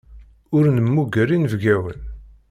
Ur 0.55 0.65
nemmuger 0.69 1.29
inebgawen. 1.35 1.99